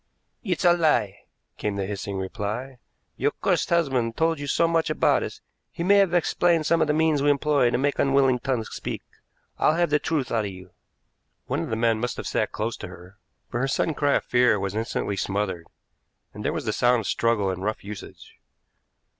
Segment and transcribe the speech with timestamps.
[0.43, 1.15] "It's a lie,"
[1.57, 2.79] came the hissing reply.
[3.17, 6.87] "Your cursed husband told you so much about us, he may have explained some of
[6.87, 9.03] the means we employ to make unwilling tongues speak.
[9.59, 10.71] I'll have the truth out of you."
[11.45, 13.19] One of the men must have sat close to her,
[13.51, 15.67] for her sudden cry of fear was instantly smothered,
[16.33, 18.39] and there was the sound of struggle and rough usage.